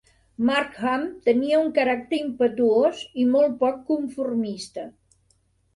[0.45, 4.93] Markham tenia un caràcter impetuós i molt poc conformista.